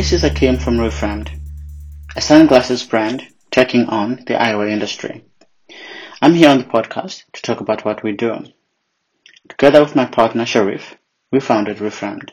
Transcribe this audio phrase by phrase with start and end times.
[0.00, 1.28] This is Akim from Reframed,
[2.16, 5.26] a sunglasses brand taking on the eyewear industry.
[6.22, 8.46] I'm here on the podcast to talk about what we do.
[9.50, 10.96] Together with my partner Sharif,
[11.30, 12.30] we founded Reframed.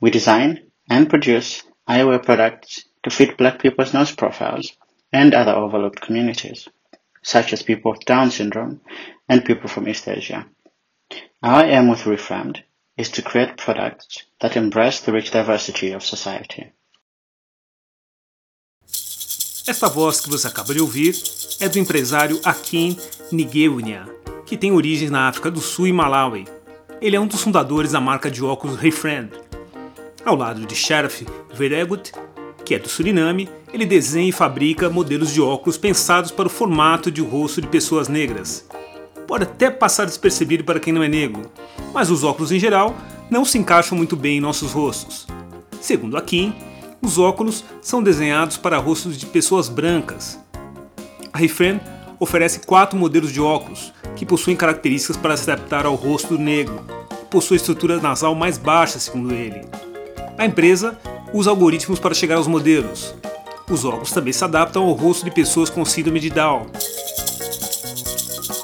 [0.00, 4.72] We design and produce eyewear products to fit black people's nose profiles
[5.12, 6.66] and other overlooked communities,
[7.22, 8.80] such as people with Down syndrome
[9.28, 10.46] and people from East Asia.
[11.44, 12.64] Our aim with Reframed
[12.96, 16.72] is to create products that embrace the rich diversity of society.
[19.68, 21.14] Esta voz que você acaba de ouvir
[21.60, 22.96] é do empresário Akin
[23.32, 24.06] Nigeunia,
[24.46, 26.46] que tem origens na África do Sul e Malawi.
[27.00, 29.30] Ele é um dos fundadores da marca de óculos Refriend.
[30.24, 32.12] Ao lado de Sheriff Veregut,
[32.64, 37.10] que é do Suriname, ele desenha e fabrica modelos de óculos pensados para o formato
[37.10, 38.66] de rosto de pessoas negras.
[39.26, 41.50] Pode até passar despercebido para quem não é negro,
[41.92, 42.94] mas os óculos em geral
[43.28, 45.26] não se encaixam muito bem em nossos rostos.
[45.80, 46.54] Segundo Akin,
[47.02, 50.38] os óculos são desenhados para rostos de pessoas brancas.
[51.32, 51.80] A Refren
[52.18, 56.80] oferece quatro modelos de óculos que possuem características para se adaptar ao rosto negro,
[57.30, 59.62] possui estrutura nasal mais baixa, segundo ele.
[60.38, 60.98] A empresa
[61.32, 63.14] usa algoritmos para chegar aos modelos.
[63.68, 66.66] Os óculos também se adaptam ao rosto de pessoas com síndrome de Down.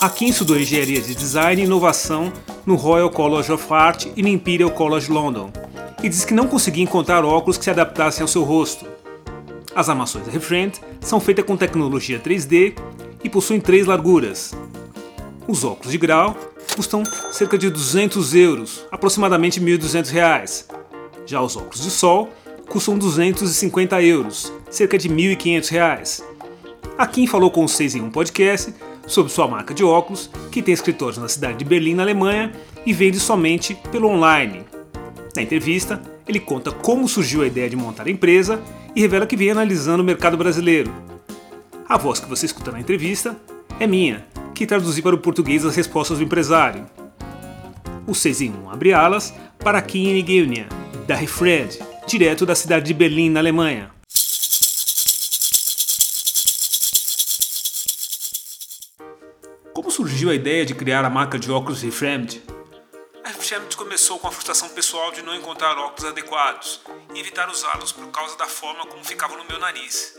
[0.02, 2.32] Aqui estudou engenharia de design e inovação
[2.66, 5.52] no Royal College of Art e no Imperial College London,
[6.02, 8.84] e diz que não conseguia encontrar óculos que se adaptassem ao seu rosto.
[9.72, 12.76] As armações da Refriend são feitas com tecnologia 3D
[13.22, 14.52] e possuem três larguras.
[15.46, 16.36] Os óculos de grau
[16.74, 20.66] custam cerca de 200 euros, aproximadamente 1.200 reais.
[21.24, 22.28] Já os óculos de sol
[22.68, 26.24] custam 250 euros, cerca de 1.500 reais.
[26.98, 28.74] A Kim falou com o 6 em 1 podcast
[29.06, 32.52] sobre sua marca de óculos, que tem escritórios na cidade de Berlim, na Alemanha,
[32.84, 34.64] e vende somente pelo online.
[35.34, 38.60] Na entrevista, ele conta como surgiu a ideia de montar a empresa
[38.94, 40.92] e revela que vem analisando o mercado brasileiro.
[41.88, 43.36] A voz que você escuta na entrevista
[43.80, 46.86] é minha, que traduzi para o português as respostas do empresário.
[48.06, 50.66] O 6 em 1 abre alas para Kim Nigeunia,
[51.06, 53.90] da Refred, direto da cidade de Berlim, na Alemanha.
[60.02, 62.42] Surgiu a ideia de criar a marca de óculos Reframed?
[63.22, 66.80] A Reframed começou com a frustração pessoal de não encontrar óculos adequados
[67.14, 70.18] e evitar usá-los por causa da forma como ficavam no meu nariz.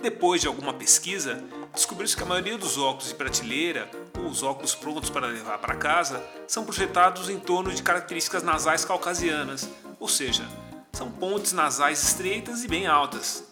[0.00, 1.44] Depois de alguma pesquisa,
[1.74, 5.74] descobriu-se que a maioria dos óculos de prateleira ou os óculos prontos para levar para
[5.74, 10.48] casa são projetados em torno de características nasais caucasianas, ou seja,
[10.94, 13.44] são pontes nasais estreitas e bem altas.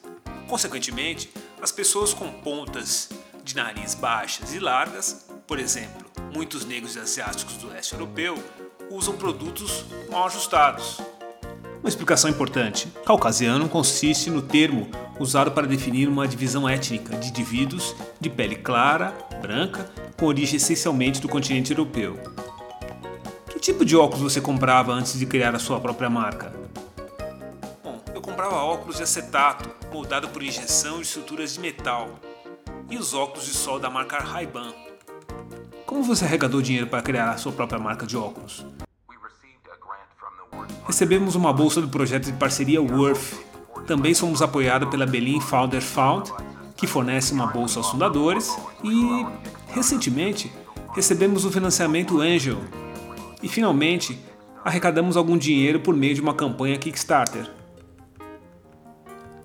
[0.49, 1.31] Consequentemente,
[1.61, 3.11] as pessoas com pontas
[3.45, 8.37] de nariz baixas e largas, por exemplo, muitos negros e asiáticos do leste europeu
[8.91, 11.01] usam produtos mal ajustados.
[11.81, 14.89] Uma explicação importante: caucasiano consiste no termo
[15.19, 21.21] usado para definir uma divisão étnica de indivíduos de pele clara, branca, com origem essencialmente
[21.21, 22.19] do continente europeu.
[23.51, 26.53] Que tipo de óculos você comprava antes de criar a sua própria marca?
[27.83, 32.19] Bom, eu comprava óculos de acetato, moldado por injeção de estruturas de metal,
[32.91, 34.89] e os óculos de sol da marca Ray-Ban.
[35.88, 38.62] Como você arrecadou dinheiro para criar a sua própria marca de óculos?
[40.87, 43.41] Recebemos uma bolsa do projeto de parceria Worth.
[43.87, 46.31] Também somos apoiados pela Berlin Founder Fund,
[46.76, 48.54] que fornece uma bolsa aos fundadores,
[48.84, 49.26] e
[49.69, 50.53] recentemente
[50.94, 52.59] recebemos o financiamento Angel.
[53.43, 54.22] E finalmente
[54.62, 57.50] arrecadamos algum dinheiro por meio de uma campanha Kickstarter.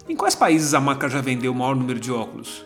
[0.09, 2.65] Em quais países a marca já vendeu o maior número de óculos?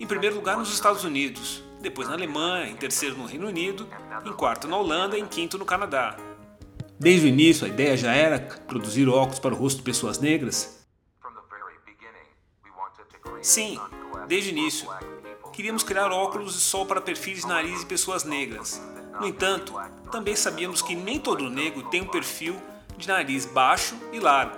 [0.00, 3.86] Em primeiro lugar nos Estados Unidos, depois na Alemanha, em terceiro no Reino Unido,
[4.24, 6.16] em quarto na Holanda e em quinto no Canadá.
[6.98, 10.86] Desde o início, a ideia já era produzir óculos para o rosto de pessoas negras?
[13.42, 13.78] Sim,
[14.26, 14.88] desde o início.
[15.52, 18.80] Queríamos criar óculos de sol para perfis de nariz de pessoas negras.
[19.20, 19.74] No entanto,
[20.10, 22.56] também sabíamos que nem todo negro tem um perfil
[22.96, 24.56] de nariz baixo e largo.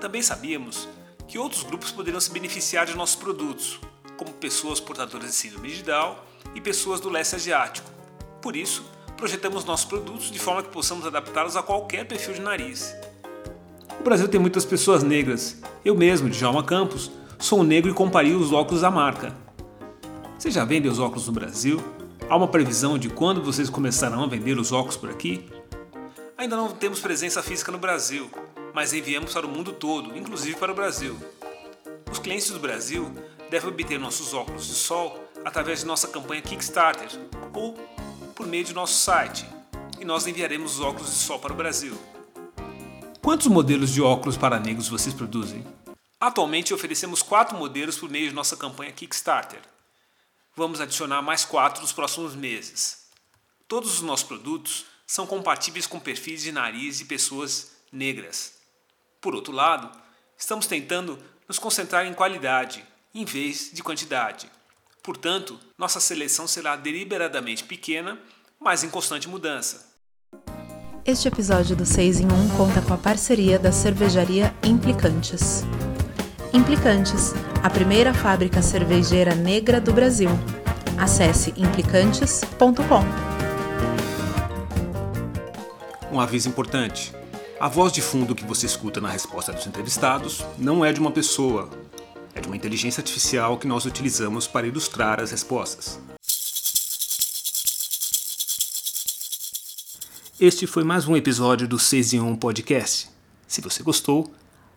[0.00, 0.88] Também sabíamos
[1.28, 3.78] que outros grupos poderiam se beneficiar de nossos produtos,
[4.20, 6.14] como pessoas portadoras de síndrome de Down
[6.54, 7.90] e pessoas do leste asiático.
[8.42, 8.84] Por isso,
[9.16, 12.94] projetamos nossos produtos de forma que possamos adaptá-los a qualquer perfil de nariz.
[13.98, 15.56] O Brasil tem muitas pessoas negras.
[15.82, 19.34] Eu mesmo, Djalma Campos, sou negro e comparei os óculos à marca.
[20.38, 21.82] Vocês já vendem os óculos no Brasil?
[22.28, 25.48] Há uma previsão de quando vocês começarão a vender os óculos por aqui?
[26.36, 28.30] Ainda não temos presença física no Brasil,
[28.74, 31.16] mas enviamos para o mundo todo, inclusive para o Brasil.
[32.12, 33.10] Os clientes do Brasil
[33.50, 37.08] deve obter nossos óculos de sol através de nossa campanha Kickstarter
[37.52, 37.74] ou
[38.34, 39.44] por meio de nosso site,
[39.98, 42.00] e nós enviaremos os óculos de sol para o Brasil.
[43.20, 45.66] Quantos modelos de óculos para negros vocês produzem?
[46.18, 49.60] Atualmente oferecemos quatro modelos por meio de nossa campanha Kickstarter.
[50.56, 53.08] Vamos adicionar mais quatro nos próximos meses.
[53.66, 58.54] Todos os nossos produtos são compatíveis com perfis de nariz de pessoas negras.
[59.20, 59.90] Por outro lado,
[60.38, 61.18] estamos tentando
[61.48, 62.84] nos concentrar em qualidade
[63.14, 64.50] em vez de quantidade.
[65.02, 68.18] Portanto, nossa seleção será deliberadamente pequena,
[68.60, 69.88] mas em constante mudança.
[71.04, 75.64] Este episódio do 6 em 1 conta com a parceria da cervejaria Implicantes.
[76.52, 80.30] Implicantes, a primeira fábrica cervejeira negra do Brasil.
[80.98, 83.30] Acesse implicantes.com.
[86.12, 87.14] Um aviso importante.
[87.58, 91.10] A voz de fundo que você escuta na resposta dos entrevistados não é de uma
[91.10, 91.70] pessoa,
[92.40, 96.00] é de uma inteligência artificial que nós utilizamos para ilustrar as respostas.
[100.40, 103.10] Este foi mais um episódio do 6 em 1 Podcast.
[103.46, 104.32] Se você gostou,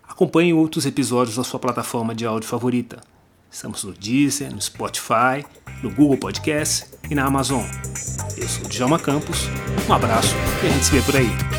[0.05, 3.01] acompanhe outros episódios na sua plataforma de áudio favorita.
[3.49, 5.45] Estamos no Deezer, no Spotify,
[5.81, 7.63] no Google Podcast e na Amazon.
[8.35, 9.47] Eu sou o Djalma Campos,
[9.87, 11.52] um abraço e a gente se vê por aí.